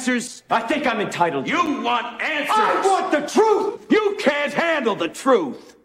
You 0.00 0.12
want 0.12 0.18
answers? 0.18 0.42
I 0.50 0.60
think 0.62 0.86
I'm 0.86 1.00
entitled. 1.02 1.46
You 1.46 1.82
want 1.82 2.22
answers? 2.22 2.56
I 2.56 2.80
want 2.86 3.12
the 3.12 3.20
truth! 3.20 3.86
You 3.90 4.16
can't 4.18 4.50
handle 4.50 4.94
the 4.94 5.08
truth! 5.08 5.76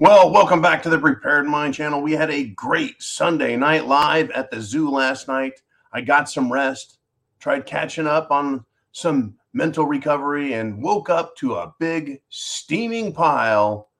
Well, 0.00 0.32
welcome 0.32 0.60
back 0.60 0.82
to 0.82 0.90
the 0.90 0.98
Prepared 0.98 1.46
Mind 1.46 1.74
channel. 1.74 2.02
We 2.02 2.10
had 2.10 2.28
a 2.32 2.46
great 2.46 3.00
Sunday 3.00 3.54
night 3.54 3.86
live 3.86 4.32
at 4.32 4.50
the 4.50 4.60
zoo 4.60 4.90
last 4.90 5.28
night. 5.28 5.62
I 5.92 6.00
got 6.00 6.28
some 6.28 6.52
rest, 6.52 6.98
tried 7.38 7.66
catching 7.66 8.08
up 8.08 8.32
on 8.32 8.64
some 8.90 9.36
mental 9.52 9.86
recovery, 9.86 10.54
and 10.54 10.82
woke 10.82 11.08
up 11.08 11.36
to 11.36 11.54
a 11.54 11.72
big 11.78 12.20
steaming 12.30 13.12
pile 13.12 13.90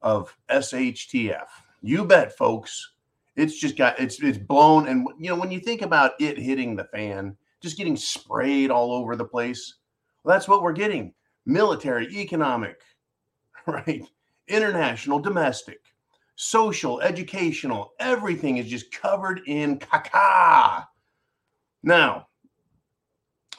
of 0.00 0.34
SHTF. 0.48 1.44
You 1.82 2.06
bet, 2.06 2.38
folks. 2.38 2.93
It's 3.36 3.58
just 3.58 3.76
got 3.76 3.98
it's 3.98 4.22
it's 4.22 4.38
blown, 4.38 4.88
and 4.88 5.06
you 5.18 5.30
know 5.30 5.36
when 5.36 5.50
you 5.50 5.60
think 5.60 5.82
about 5.82 6.12
it 6.20 6.38
hitting 6.38 6.76
the 6.76 6.84
fan, 6.84 7.36
just 7.60 7.76
getting 7.76 7.96
sprayed 7.96 8.70
all 8.70 8.92
over 8.92 9.16
the 9.16 9.24
place. 9.24 9.78
Well, 10.22 10.34
that's 10.34 10.48
what 10.48 10.62
we're 10.62 10.72
getting: 10.72 11.12
military, 11.44 12.06
economic, 12.08 12.80
right? 13.66 14.04
international, 14.48 15.18
domestic, 15.18 15.80
social, 16.36 17.00
educational, 17.00 17.92
everything 17.98 18.58
is 18.58 18.66
just 18.66 18.92
covered 18.92 19.40
in 19.46 19.78
caca. 19.78 20.84
Now, 21.82 22.28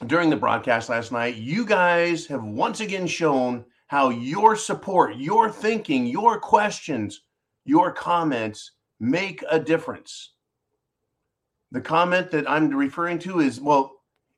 during 0.07 0.29
the 0.29 0.35
broadcast 0.35 0.89
last 0.89 1.11
night, 1.11 1.35
you 1.35 1.65
guys 1.65 2.25
have 2.27 2.43
once 2.43 2.81
again 2.81 3.07
shown 3.07 3.65
how 3.87 4.09
your 4.09 4.55
support, 4.55 5.15
your 5.15 5.49
thinking, 5.49 6.05
your 6.05 6.39
questions, 6.39 7.21
your 7.65 7.91
comments 7.91 8.71
make 8.99 9.43
a 9.49 9.59
difference. 9.59 10.33
The 11.71 11.81
comment 11.81 12.31
that 12.31 12.49
I'm 12.49 12.69
referring 12.69 13.19
to 13.19 13.39
is 13.39 13.59
well, 13.59 13.91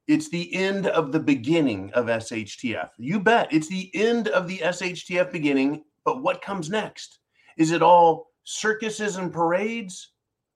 it's 0.08 0.30
the 0.30 0.54
end 0.56 0.88
of 0.88 1.12
the 1.12 1.20
beginning 1.20 1.92
of 1.94 2.06
SHTF. 2.06 2.90
You 2.98 3.20
bet. 3.20 3.52
It's 3.52 3.68
the 3.68 3.92
end 3.94 4.30
of 4.30 4.48
the 4.48 4.60
SHTF 4.60 5.32
beginning 5.32 5.84
but 6.08 6.24
what 6.24 6.42
comes 6.42 6.70
next? 6.70 7.20
Is 7.58 7.72
it 7.72 7.82
all 7.82 8.32
circuses 8.46 9.18
and 9.18 9.30
parades? 9.30 10.14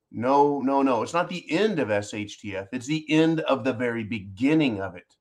No, 0.10 0.62
no, 0.62 0.82
no. 0.82 1.04
It's 1.04 1.14
not 1.14 1.28
the 1.28 1.44
end 1.52 1.78
of 1.78 1.90
SHTF. 1.90 2.70
It's 2.72 2.88
the 2.88 3.06
end 3.10 3.42
of 3.42 3.66
the 3.66 3.74
very 3.74 4.06
beginning 4.06 4.80
of 4.80 4.96
it, 4.96 5.14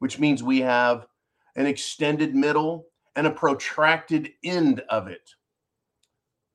which 0.00 0.18
means 0.18 0.42
we 0.42 0.58
have 0.62 1.06
an 1.54 1.66
extended 1.66 2.34
middle 2.34 2.86
and 3.14 3.28
a 3.28 3.30
protracted 3.30 4.30
end 4.42 4.80
of 4.88 5.06
it. 5.06 5.30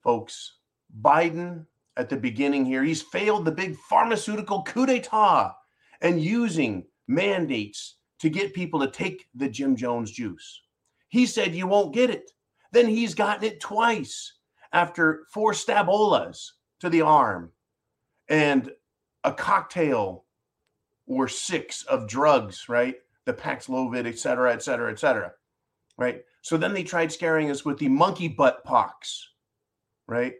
Folks, 0.04 0.56
Biden 1.02 1.66
at 1.98 2.10
the 2.10 2.18
beginning 2.18 2.66
here, 2.66 2.84
he's 2.84 3.02
failed 3.02 3.46
the 3.46 3.52
big 3.52 3.76
pharmaceutical 3.78 4.64
coup 4.64 4.86
d'etat 4.86 5.56
and 6.02 6.22
using 6.22 6.86
mandates 7.08 7.96
to 8.20 8.30
get 8.30 8.54
people 8.54 8.80
to 8.80 8.90
take 8.90 9.28
the 9.36 9.50
Jim 9.50 9.76
Jones 9.76 10.12
juice. 10.12 10.62
He 11.10 11.26
said 11.26 11.56
you 11.56 11.68
won't 11.68 11.94
get 11.94 12.10
it. 12.10 12.32
Then 12.72 12.88
he's 12.88 13.14
gotten 13.14 13.44
it 13.44 13.60
twice 13.60 14.34
after 14.72 15.26
four 15.32 15.54
stabolas 15.54 16.54
to 16.80 16.90
the 16.90 17.02
arm 17.02 17.52
and 18.30 18.72
a 19.24 19.32
cocktail 19.32 20.26
or 21.06 21.28
six 21.28 21.84
of 21.84 22.08
drugs, 22.08 22.68
right? 22.70 22.96
The 23.26 23.34
Paxlovid, 23.34 24.08
et 24.08 24.18
cetera, 24.18 24.52
et 24.54 24.64
cetera, 24.64 24.92
et 24.92 25.00
cetera, 25.00 25.32
right? 25.98 26.24
So 26.42 26.58
then 26.58 26.74
they 26.74 26.84
tried 26.84 27.12
scaring 27.12 27.52
us 27.52 27.64
with 27.64 27.78
the 27.78 27.90
monkey 27.90 28.28
butt 28.28 28.64
pox, 28.64 29.30
right? 30.08 30.34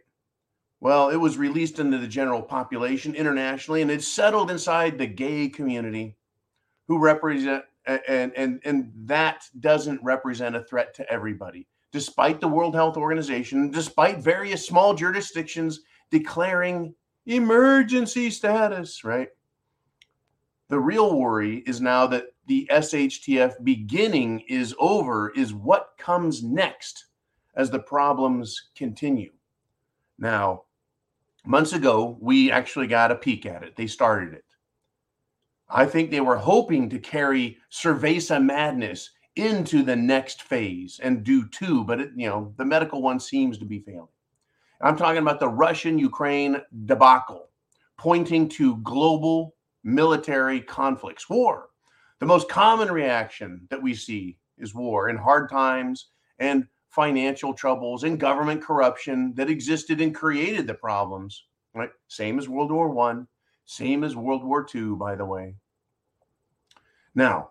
Well, 0.84 1.08
it 1.08 1.16
was 1.16 1.38
released 1.38 1.78
into 1.78 1.96
the 1.96 2.06
general 2.06 2.42
population 2.42 3.14
internationally, 3.14 3.80
and 3.80 3.90
it's 3.90 4.06
settled 4.06 4.50
inside 4.50 4.98
the 4.98 5.06
gay 5.06 5.48
community, 5.48 6.14
who 6.86 6.98
represent 6.98 7.64
and 7.86 8.36
and 8.36 8.60
and 8.66 8.92
that 9.06 9.46
doesn't 9.60 10.04
represent 10.04 10.54
a 10.54 10.64
threat 10.64 10.92
to 10.96 11.10
everybody 11.10 11.66
despite 11.90 12.38
the 12.38 12.48
World 12.48 12.74
Health 12.74 12.98
Organization, 12.98 13.70
despite 13.70 14.18
various 14.18 14.66
small 14.66 14.92
jurisdictions 14.92 15.80
declaring 16.10 16.94
emergency 17.24 18.28
status, 18.28 19.04
right? 19.04 19.28
The 20.68 20.80
real 20.80 21.18
worry 21.18 21.62
is 21.66 21.80
now 21.80 22.06
that 22.08 22.26
the 22.46 22.68
SHTF 22.70 23.64
beginning 23.64 24.40
is 24.48 24.74
over, 24.78 25.30
is 25.30 25.54
what 25.54 25.94
comes 25.96 26.42
next 26.42 27.06
as 27.54 27.70
the 27.70 27.78
problems 27.78 28.70
continue. 28.76 29.32
Now, 30.18 30.64
months 31.44 31.72
ago, 31.72 32.16
we 32.20 32.50
actually 32.50 32.86
got 32.86 33.10
a 33.10 33.16
peek 33.16 33.46
at 33.46 33.62
it. 33.62 33.76
They 33.76 33.86
started 33.86 34.34
it. 34.34 34.44
I 35.68 35.86
think 35.86 36.10
they 36.10 36.20
were 36.20 36.36
hoping 36.36 36.88
to 36.90 36.98
carry 36.98 37.58
cerveza 37.72 38.42
madness 38.42 39.10
into 39.36 39.82
the 39.82 39.96
next 39.96 40.42
phase 40.42 41.00
and 41.02 41.24
do 41.24 41.48
two, 41.48 41.84
but 41.84 42.00
it, 42.00 42.10
you 42.14 42.28
know, 42.28 42.54
the 42.56 42.64
medical 42.64 43.02
one 43.02 43.18
seems 43.18 43.58
to 43.58 43.64
be 43.64 43.80
failing. 43.80 44.08
I'm 44.80 44.96
talking 44.96 45.22
about 45.22 45.40
the 45.40 45.48
Russian 45.48 45.98
Ukraine 45.98 46.60
debacle, 46.84 47.48
pointing 47.96 48.48
to 48.50 48.76
global 48.78 49.54
military 49.82 50.60
conflicts, 50.60 51.28
war. 51.28 51.68
The 52.20 52.26
most 52.26 52.48
common 52.48 52.90
reaction 52.90 53.66
that 53.70 53.82
we 53.82 53.94
see 53.94 54.38
is 54.58 54.74
war 54.74 55.08
in 55.08 55.16
hard 55.16 55.50
times 55.50 56.08
and 56.38 56.66
financial 56.94 57.52
troubles 57.52 58.04
and 58.04 58.20
government 58.20 58.62
corruption 58.62 59.34
that 59.34 59.50
existed 59.50 60.00
and 60.00 60.14
created 60.14 60.66
the 60.66 60.74
problems. 60.74 61.44
Right? 61.74 61.90
Same 62.08 62.38
as 62.38 62.48
World 62.48 62.70
War 62.70 62.88
One, 62.88 63.26
same 63.64 64.04
as 64.04 64.14
World 64.14 64.44
War 64.44 64.62
Two, 64.62 64.96
by 64.96 65.16
the 65.16 65.24
way. 65.24 65.56
Now, 67.14 67.50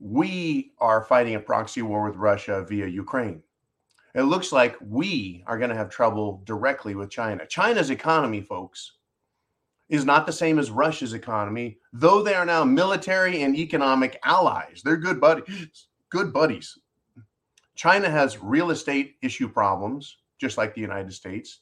we 0.00 0.72
are 0.78 1.04
fighting 1.04 1.34
a 1.34 1.40
proxy 1.40 1.82
war 1.82 2.04
with 2.08 2.16
Russia 2.16 2.64
via 2.68 2.86
Ukraine. 2.86 3.42
It 4.14 4.22
looks 4.22 4.52
like 4.52 4.76
we 4.80 5.44
are 5.46 5.58
going 5.58 5.70
to 5.70 5.76
have 5.76 5.90
trouble 5.90 6.42
directly 6.44 6.94
with 6.94 7.10
China. 7.10 7.46
China's 7.46 7.90
economy, 7.90 8.40
folks, 8.40 8.94
is 9.88 10.04
not 10.04 10.26
the 10.26 10.32
same 10.32 10.58
as 10.58 10.70
Russia's 10.70 11.14
economy, 11.14 11.78
though 11.92 12.22
they 12.22 12.34
are 12.34 12.46
now 12.46 12.64
military 12.64 13.42
and 13.42 13.56
economic 13.56 14.18
allies. 14.24 14.82
They're 14.84 14.96
good 14.96 15.20
buddies. 15.20 15.86
Good 16.10 16.32
buddies. 16.32 16.78
China 17.78 18.10
has 18.10 18.42
real 18.42 18.70
estate 18.70 19.16
issue 19.22 19.48
problems, 19.48 20.18
just 20.36 20.58
like 20.58 20.74
the 20.74 20.82
United 20.82 21.14
States. 21.14 21.60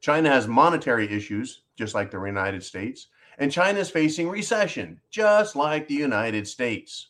China 0.00 0.28
has 0.28 0.46
monetary 0.46 1.10
issues, 1.10 1.62
just 1.76 1.94
like 1.94 2.10
the 2.10 2.20
United 2.20 2.62
States 2.62 3.08
and 3.38 3.52
China 3.52 3.78
is 3.78 3.90
facing 3.90 4.28
recession, 4.28 5.00
just 5.10 5.56
like 5.56 5.88
the 5.88 5.94
United 5.94 6.48
States. 6.48 7.08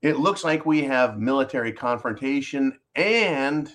It 0.00 0.18
looks 0.18 0.42
like 0.42 0.66
we 0.66 0.82
have 0.82 1.18
military 1.18 1.72
confrontation, 1.72 2.78
and 2.96 3.70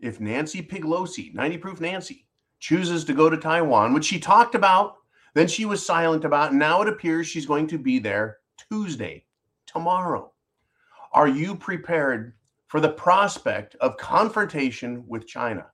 if 0.00 0.20
Nancy 0.20 0.62
Pelosi, 0.62 1.34
90 1.34 1.58
proof 1.58 1.80
Nancy, 1.80 2.26
chooses 2.58 3.04
to 3.04 3.12
go 3.12 3.28
to 3.28 3.36
Taiwan, 3.36 3.92
which 3.92 4.06
she 4.06 4.18
talked 4.18 4.54
about, 4.54 4.96
then 5.34 5.48
she 5.48 5.64
was 5.64 5.84
silent 5.84 6.24
about, 6.24 6.54
now 6.54 6.80
it 6.80 6.88
appears 6.88 7.26
she's 7.26 7.46
going 7.46 7.66
to 7.66 7.78
be 7.78 7.98
there 7.98 8.38
Tuesday, 8.70 9.24
tomorrow. 9.66 10.32
Are 11.12 11.28
you 11.28 11.54
prepared 11.54 12.34
for 12.68 12.80
the 12.80 12.88
prospect 12.88 13.74
of 13.76 13.96
confrontation 13.96 15.04
with 15.06 15.26
China? 15.26 15.66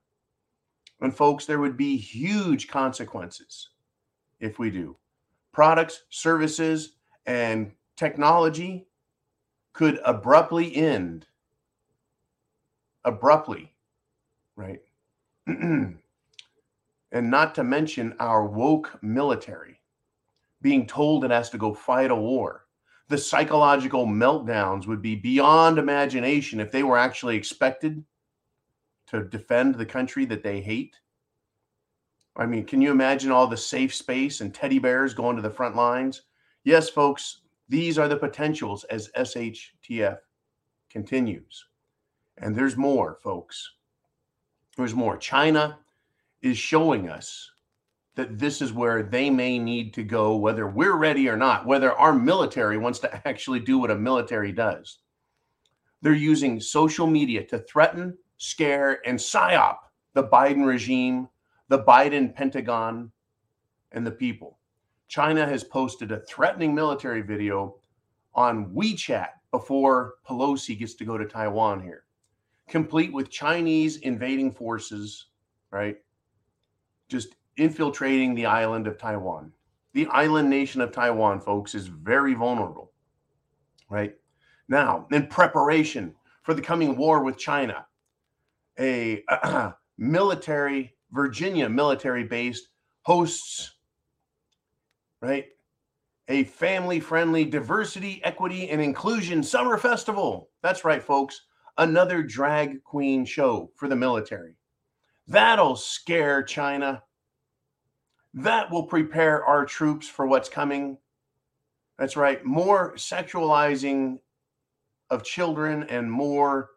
And 1.01 1.15
folks, 1.15 1.45
there 1.45 1.59
would 1.59 1.77
be 1.77 1.97
huge 1.97 2.67
consequences 2.67 3.69
if 4.39 4.59
we 4.59 4.69
do. 4.69 4.97
Products, 5.53 6.03
services, 6.09 6.93
and 7.25 7.71
technology 7.95 8.87
could 9.73 9.99
abruptly 10.05 10.75
end. 10.75 11.25
Abruptly, 13.05 13.73
right? 14.55 14.81
and 15.47 15.97
not 17.13 17.55
to 17.55 17.63
mention 17.63 18.13
our 18.19 18.45
woke 18.45 18.97
military 19.01 19.79
being 20.61 20.85
told 20.85 21.23
it 21.23 21.31
has 21.31 21.49
to 21.49 21.57
go 21.57 21.73
fight 21.73 22.11
a 22.11 22.15
war. 22.15 22.65
The 23.09 23.17
psychological 23.17 24.05
meltdowns 24.05 24.87
would 24.87 25.01
be 25.01 25.15
beyond 25.15 25.77
imagination 25.77 26.59
if 26.59 26.71
they 26.71 26.83
were 26.83 26.97
actually 26.97 27.35
expected 27.35 28.03
to 29.07 29.23
defend 29.23 29.75
the 29.75 29.85
country 29.85 30.25
that 30.25 30.43
they 30.43 30.61
hate? 30.61 30.95
I 32.37 32.45
mean, 32.45 32.65
can 32.65 32.81
you 32.81 32.91
imagine 32.91 33.31
all 33.31 33.47
the 33.47 33.57
safe 33.57 33.93
space 33.93 34.41
and 34.41 34.53
teddy 34.53 34.79
bears 34.79 35.13
going 35.13 35.35
to 35.35 35.41
the 35.41 35.49
front 35.49 35.75
lines? 35.75 36.21
Yes, 36.63 36.89
folks, 36.89 37.41
these 37.67 37.97
are 37.97 38.07
the 38.07 38.15
potentials 38.15 38.83
as 38.85 39.09
SHTF 39.17 40.19
continues. 40.89 41.65
And 42.37 42.55
there's 42.55 42.77
more, 42.77 43.17
folks. 43.21 43.71
There's 44.77 44.93
more. 44.93 45.17
China 45.17 45.79
is 46.41 46.57
showing 46.57 47.09
us 47.09 47.51
that 48.19 48.37
this 48.37 48.61
is 48.61 48.73
where 48.73 49.01
they 49.01 49.29
may 49.29 49.57
need 49.57 49.93
to 49.93 50.03
go, 50.03 50.35
whether 50.35 50.67
we're 50.67 50.97
ready 50.97 51.29
or 51.29 51.37
not, 51.37 51.65
whether 51.65 51.93
our 51.93 52.11
military 52.11 52.77
wants 52.77 52.99
to 52.99 53.27
actually 53.27 53.61
do 53.61 53.79
what 53.79 53.91
a 53.91 53.95
military 53.95 54.51
does. 54.51 54.99
They're 56.01 56.13
using 56.13 56.59
social 56.59 57.07
media 57.07 57.45
to 57.45 57.59
threaten 57.59 58.17
scare, 58.39 59.05
and 59.05 59.19
psyop 59.19 59.77
the 60.13 60.23
Biden 60.23 60.65
regime, 60.65 61.27
the 61.67 61.83
Biden 61.83 62.33
Pentagon 62.33 63.11
and 63.91 64.05
the 64.05 64.11
people. 64.11 64.57
China 65.07 65.45
has 65.45 65.63
posted 65.63 66.11
a 66.11 66.21
threatening 66.21 66.73
military 66.73 67.21
video 67.21 67.75
on 68.33 68.71
WeChat 68.71 69.29
before 69.51 70.15
Pelosi 70.27 70.77
gets 70.77 70.93
to 70.95 71.05
go 71.05 71.17
to 71.17 71.25
Taiwan 71.25 71.81
here, 71.81 72.05
complete 72.67 73.13
with 73.13 73.29
Chinese 73.29 73.97
invading 73.97 74.51
forces, 74.51 75.27
right? 75.71 75.97
Just 77.07 77.35
infiltrating 77.59 78.33
the 78.33 78.45
island 78.45 78.87
of 78.87 78.97
Taiwan. 78.97 79.51
The 79.93 80.07
island 80.07 80.49
nation 80.49 80.81
of 80.81 80.91
Taiwan, 80.91 81.41
folks, 81.41 81.75
is 81.75 81.87
very 81.87 82.33
vulnerable, 82.33 82.91
right? 83.89 84.15
Now, 84.67 85.07
in 85.11 85.27
preparation 85.27 86.13
for 86.43 86.53
the 86.53 86.61
coming 86.61 86.95
war 86.95 87.23
with 87.23 87.37
China, 87.37 87.85
a 88.79 89.23
uh, 89.27 89.71
military, 89.97 90.95
Virginia 91.11 91.67
military 91.67 92.23
based 92.23 92.69
hosts, 93.01 93.75
right? 95.21 95.47
A 96.27 96.43
family 96.43 96.99
friendly 96.99 97.43
diversity, 97.45 98.21
equity, 98.23 98.69
and 98.69 98.79
inclusion 98.79 99.41
summer 99.41 99.77
festival. 99.77 100.49
That's 100.61 100.85
right, 100.85 101.01
folks. 101.01 101.41
Another 101.79 102.21
drag 102.21 102.83
queen 102.83 103.25
show 103.25 103.71
for 103.75 103.87
the 103.87 103.95
military. 103.95 104.53
That'll 105.27 105.75
scare 105.75 106.43
China. 106.43 107.01
That 108.33 108.71
will 108.71 108.83
prepare 108.83 109.43
our 109.43 109.65
troops 109.65 110.07
for 110.07 110.27
what's 110.27 110.49
coming. 110.49 110.97
That's 111.97 112.15
right. 112.15 112.43
More 112.45 112.93
sexualizing 112.95 114.19
of 115.09 115.23
children 115.23 115.83
and 115.83 116.11
more 116.11 116.69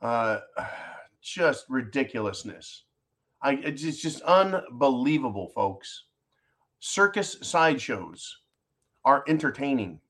uh, 0.00 0.38
just 1.22 1.66
ridiculousness. 1.68 2.84
I, 3.42 3.54
it's 3.62 4.02
just 4.02 4.20
unbelievable, 4.22 5.48
folks. 5.48 6.04
Circus 6.80 7.36
sideshows 7.42 8.38
are 9.04 9.24
entertaining, 9.28 10.00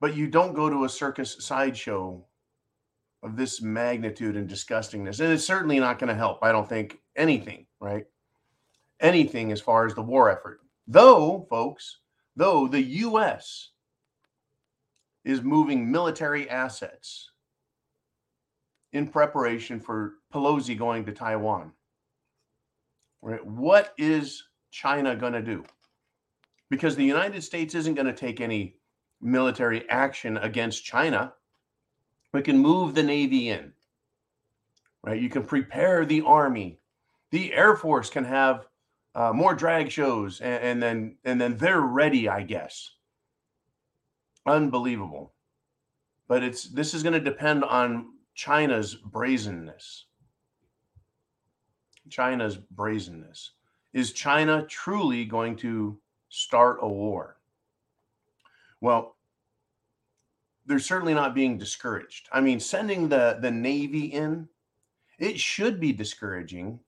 but 0.00 0.16
you 0.16 0.26
don't 0.26 0.54
go 0.54 0.68
to 0.68 0.84
a 0.84 0.88
circus 0.88 1.36
sideshow 1.40 2.24
of 3.22 3.36
this 3.36 3.60
magnitude 3.62 4.36
and 4.36 4.48
disgustingness. 4.48 5.20
And 5.20 5.32
it's 5.32 5.44
certainly 5.44 5.78
not 5.80 5.98
going 5.98 6.08
to 6.08 6.14
help, 6.14 6.38
I 6.42 6.52
don't 6.52 6.68
think, 6.68 6.98
anything, 7.16 7.66
right? 7.80 8.06
Anything 9.00 9.52
as 9.52 9.60
far 9.60 9.86
as 9.86 9.94
the 9.94 10.02
war 10.02 10.30
effort. 10.30 10.60
Though, 10.86 11.46
folks, 11.50 11.98
though 12.34 12.66
the 12.68 12.80
U.S. 12.80 13.70
is 15.24 15.42
moving 15.42 15.90
military 15.90 16.48
assets 16.48 17.30
in 18.92 19.06
preparation 19.06 19.80
for 19.80 20.14
Pelosi 20.32 20.76
going 20.76 21.04
to 21.04 21.12
Taiwan. 21.12 21.72
Right? 23.20 23.44
What 23.44 23.92
is 23.98 24.44
China 24.70 25.14
going 25.16 25.34
to 25.34 25.42
do? 25.42 25.64
Because 26.70 26.96
the 26.96 27.04
United 27.04 27.42
States 27.42 27.74
isn't 27.74 27.94
going 27.94 28.06
to 28.06 28.12
take 28.12 28.40
any 28.40 28.76
military 29.20 29.88
action 29.90 30.36
against 30.38 30.84
China. 30.84 31.34
We 32.32 32.42
can 32.42 32.58
move 32.58 32.94
the 32.94 33.02
Navy 33.02 33.50
in. 33.50 33.72
Right? 35.02 35.20
You 35.20 35.28
can 35.28 35.44
prepare 35.44 36.04
the 36.04 36.22
Army. 36.22 36.78
The 37.30 37.52
Air 37.52 37.76
Force 37.76 38.08
can 38.08 38.24
have 38.24 38.66
uh, 39.16 39.32
more 39.32 39.54
drag 39.54 39.90
shows, 39.90 40.40
and, 40.40 40.62
and 40.62 40.82
then 40.82 41.16
and 41.24 41.40
then 41.40 41.56
they're 41.56 41.80
ready, 41.80 42.28
I 42.28 42.42
guess. 42.42 42.90
Unbelievable. 44.44 45.32
But 46.28 46.42
it's 46.42 46.64
this 46.64 46.92
is 46.92 47.02
going 47.02 47.14
to 47.14 47.20
depend 47.20 47.64
on 47.64 48.10
China's 48.34 48.94
brazenness. 48.94 50.04
China's 52.10 52.56
brazenness. 52.56 53.52
Is 53.94 54.12
China 54.12 54.66
truly 54.68 55.24
going 55.24 55.56
to 55.56 55.98
start 56.28 56.78
a 56.82 56.88
war? 56.88 57.38
Well, 58.82 59.16
they're 60.66 60.78
certainly 60.78 61.14
not 61.14 61.34
being 61.34 61.56
discouraged. 61.56 62.28
I 62.32 62.42
mean, 62.42 62.60
sending 62.60 63.08
the, 63.08 63.38
the 63.40 63.50
Navy 63.50 64.06
in, 64.06 64.48
it 65.18 65.40
should 65.40 65.80
be 65.80 65.92
discouraging, 65.92 66.80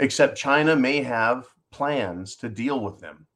except 0.00 0.36
China 0.36 0.74
may 0.74 1.02
have 1.02 1.46
plans 1.70 2.36
to 2.36 2.48
deal 2.48 2.80
with 2.80 2.98
them. 2.98 3.26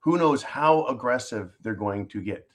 Who 0.00 0.16
knows 0.16 0.42
how 0.42 0.86
aggressive 0.86 1.54
they're 1.60 1.74
going 1.74 2.06
to 2.08 2.22
get? 2.22 2.46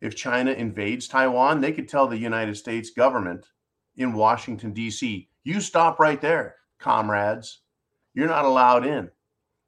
if 0.00 0.14
China 0.14 0.52
invades 0.52 1.08
Taiwan, 1.08 1.60
they 1.60 1.72
could 1.72 1.88
tell 1.88 2.06
the 2.06 2.16
United 2.16 2.56
States 2.56 2.90
government 2.90 3.48
in 3.96 4.12
Washington, 4.12 4.72
D.C., 4.72 5.28
you 5.44 5.60
stop 5.60 5.98
right 5.98 6.20
there, 6.20 6.56
comrades. 6.78 7.60
You're 8.14 8.28
not 8.28 8.44
allowed 8.44 8.86
in. 8.86 9.10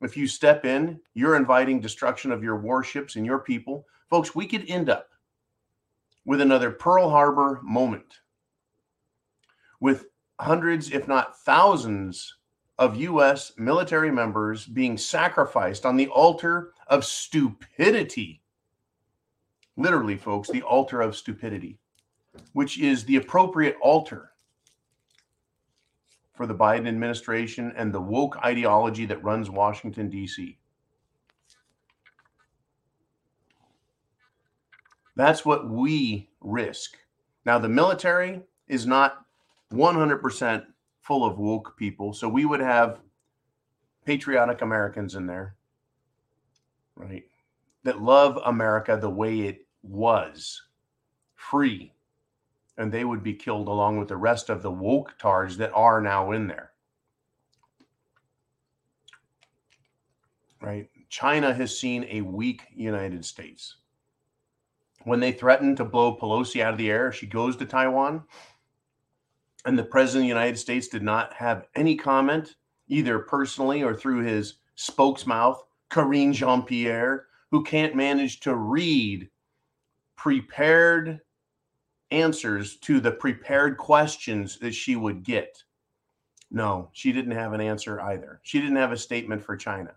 If 0.02 0.16
you 0.16 0.26
step 0.26 0.64
in, 0.64 1.00
you're 1.14 1.36
inviting 1.36 1.80
destruction 1.80 2.32
of 2.32 2.42
your 2.42 2.58
warships 2.60 3.16
and 3.16 3.26
your 3.26 3.40
people. 3.40 3.86
Folks, 4.08 4.34
we 4.34 4.46
could 4.46 4.68
end 4.68 4.88
up 4.88 5.08
with 6.24 6.40
another 6.40 6.70
Pearl 6.70 7.08
Harbor 7.08 7.60
moment 7.62 8.20
with 9.80 10.06
hundreds, 10.38 10.90
if 10.90 11.08
not 11.08 11.38
thousands, 11.40 12.36
of 12.80 12.96
U.S. 12.96 13.52
military 13.56 14.10
members 14.10 14.66
being 14.66 14.98
sacrificed 14.98 15.86
on 15.86 15.96
the 15.96 16.08
altar 16.08 16.72
of 16.88 17.04
stupidity 17.04 18.40
literally, 19.80 20.16
folks, 20.16 20.48
the 20.50 20.62
altar 20.62 21.00
of 21.00 21.16
stupidity, 21.16 21.78
which 22.52 22.78
is 22.78 23.04
the 23.04 23.16
appropriate 23.16 23.76
altar 23.80 24.32
for 26.34 26.46
the 26.46 26.54
Biden 26.54 26.86
administration 26.86 27.72
and 27.76 27.92
the 27.92 28.00
woke 28.00 28.36
ideology 28.44 29.06
that 29.06 29.22
runs 29.24 29.50
Washington, 29.50 30.08
D.C. 30.08 30.58
That's 35.16 35.44
what 35.44 35.68
we 35.68 36.28
risk. 36.40 36.96
Now, 37.44 37.58
the 37.58 37.68
military 37.68 38.42
is 38.68 38.86
not 38.86 39.24
100% 39.72 40.64
full 41.10 41.24
of 41.24 41.40
woke 41.40 41.76
people. 41.76 42.12
So 42.12 42.28
we 42.28 42.44
would 42.44 42.60
have 42.60 43.00
patriotic 44.04 44.62
Americans 44.62 45.16
in 45.16 45.26
there, 45.26 45.56
right? 46.94 47.24
That 47.82 48.00
love 48.00 48.38
America 48.46 48.96
the 48.96 49.10
way 49.10 49.40
it 49.40 49.66
was 49.82 50.62
free, 51.34 51.92
and 52.78 52.92
they 52.92 53.02
would 53.02 53.24
be 53.24 53.34
killed 53.34 53.66
along 53.66 53.98
with 53.98 54.06
the 54.06 54.16
rest 54.16 54.50
of 54.50 54.62
the 54.62 54.70
woke 54.70 55.18
tards 55.18 55.56
that 55.56 55.72
are 55.74 56.00
now 56.00 56.30
in 56.30 56.46
there. 56.46 56.70
Right? 60.62 60.88
China 61.08 61.52
has 61.52 61.76
seen 61.76 62.06
a 62.08 62.20
weak 62.20 62.62
United 62.72 63.24
States. 63.24 63.78
When 65.02 65.18
they 65.18 65.32
threatened 65.32 65.78
to 65.78 65.84
blow 65.84 66.16
Pelosi 66.16 66.62
out 66.62 66.74
of 66.74 66.78
the 66.78 66.88
air, 66.88 67.10
she 67.10 67.26
goes 67.26 67.56
to 67.56 67.66
Taiwan, 67.66 68.22
and 69.64 69.78
the 69.78 69.84
president 69.84 70.22
of 70.22 70.24
the 70.24 70.40
United 70.40 70.58
States 70.58 70.88
did 70.88 71.02
not 71.02 71.32
have 71.34 71.66
any 71.74 71.96
comment, 71.96 72.56
either 72.88 73.18
personally 73.18 73.82
or 73.82 73.94
through 73.94 74.22
his 74.22 74.56
spokesmouth, 74.76 75.58
Karine 75.90 76.32
Jean 76.32 76.62
Pierre, 76.62 77.26
who 77.50 77.62
can't 77.62 77.94
manage 77.94 78.40
to 78.40 78.54
read 78.54 79.28
prepared 80.16 81.20
answers 82.10 82.76
to 82.76 83.00
the 83.00 83.12
prepared 83.12 83.76
questions 83.76 84.58
that 84.58 84.74
she 84.74 84.96
would 84.96 85.22
get. 85.22 85.62
No, 86.50 86.90
she 86.92 87.12
didn't 87.12 87.32
have 87.32 87.52
an 87.52 87.60
answer 87.60 88.00
either. 88.00 88.40
She 88.42 88.60
didn't 88.60 88.76
have 88.76 88.92
a 88.92 88.96
statement 88.96 89.42
for 89.42 89.56
China. 89.56 89.94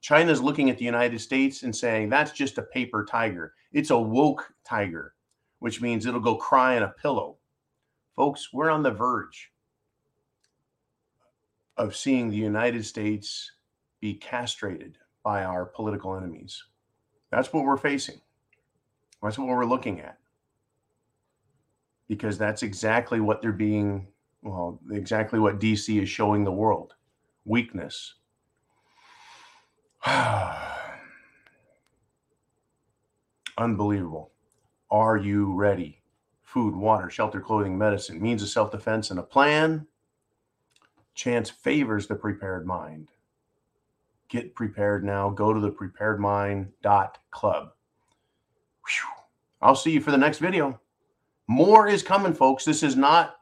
China's 0.00 0.40
looking 0.40 0.70
at 0.70 0.78
the 0.78 0.84
United 0.84 1.20
States 1.20 1.62
and 1.62 1.76
saying 1.76 2.08
that's 2.08 2.32
just 2.32 2.56
a 2.56 2.62
paper 2.62 3.04
tiger. 3.04 3.52
It's 3.72 3.90
a 3.90 3.98
woke 3.98 4.52
tiger, 4.64 5.14
which 5.58 5.82
means 5.82 6.06
it'll 6.06 6.20
go 6.20 6.36
cry 6.36 6.76
in 6.76 6.82
a 6.82 6.88
pillow. 6.88 7.36
Folks, 8.16 8.52
we're 8.52 8.70
on 8.70 8.82
the 8.82 8.90
verge 8.90 9.50
of 11.76 11.96
seeing 11.96 12.28
the 12.28 12.36
United 12.36 12.84
States 12.84 13.52
be 14.00 14.14
castrated 14.14 14.98
by 15.22 15.44
our 15.44 15.64
political 15.64 16.16
enemies. 16.16 16.62
That's 17.30 17.52
what 17.52 17.64
we're 17.64 17.76
facing. 17.76 18.20
That's 19.22 19.38
what 19.38 19.48
we're 19.48 19.64
looking 19.64 20.00
at. 20.00 20.18
Because 22.08 22.36
that's 22.36 22.62
exactly 22.62 23.20
what 23.20 23.40
they're 23.40 23.52
being, 23.52 24.08
well, 24.42 24.80
exactly 24.90 25.38
what 25.38 25.60
DC 25.60 26.02
is 26.02 26.08
showing 26.08 26.44
the 26.44 26.50
world 26.52 26.94
weakness. 27.44 28.14
Unbelievable. 33.58 34.32
Are 34.90 35.16
you 35.16 35.54
ready? 35.54 35.99
Food, 36.50 36.74
water, 36.74 37.08
shelter, 37.08 37.40
clothing, 37.40 37.78
medicine, 37.78 38.20
means 38.20 38.42
of 38.42 38.48
self 38.48 38.72
defense, 38.72 39.12
and 39.12 39.20
a 39.20 39.22
plan. 39.22 39.86
Chance 41.14 41.48
favors 41.48 42.08
the 42.08 42.16
prepared 42.16 42.66
mind. 42.66 43.12
Get 44.28 44.56
prepared 44.56 45.04
now. 45.04 45.30
Go 45.30 45.52
to 45.52 45.60
the 45.60 45.70
preparedmind.club. 45.70 47.72
Whew. 48.84 49.24
I'll 49.62 49.76
see 49.76 49.92
you 49.92 50.00
for 50.00 50.10
the 50.10 50.18
next 50.18 50.38
video. 50.38 50.80
More 51.46 51.86
is 51.86 52.02
coming, 52.02 52.34
folks. 52.34 52.64
This 52.64 52.82
is 52.82 52.96
not 52.96 53.36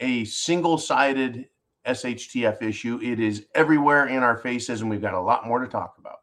a 0.00 0.24
single 0.24 0.78
sided 0.78 1.48
SHTF 1.86 2.60
issue. 2.60 2.98
It 3.00 3.20
is 3.20 3.46
everywhere 3.54 4.06
in 4.06 4.24
our 4.24 4.36
faces, 4.36 4.80
and 4.80 4.90
we've 4.90 5.00
got 5.00 5.14
a 5.14 5.20
lot 5.20 5.46
more 5.46 5.60
to 5.60 5.68
talk 5.68 5.94
about. 5.96 6.17